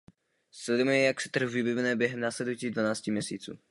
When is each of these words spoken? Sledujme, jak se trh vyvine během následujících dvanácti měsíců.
Sledujme, 0.51 0.99
jak 0.99 1.21
se 1.21 1.29
trh 1.29 1.49
vyvine 1.51 1.95
během 1.95 2.19
následujících 2.19 2.71
dvanácti 2.71 3.11
měsíců. 3.11 3.57